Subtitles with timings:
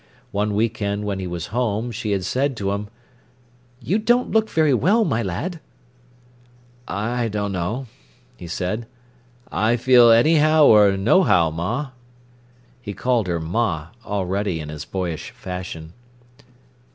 [0.31, 2.87] One week end when he was home she had said to him:
[3.79, 5.59] "You don't look very well, my lad."
[6.87, 7.85] "I dunno,"
[8.35, 8.87] he said.
[9.51, 11.91] "I feel anyhow or nohow, ma."
[12.81, 15.93] He called her "ma" already in his boyish fashion.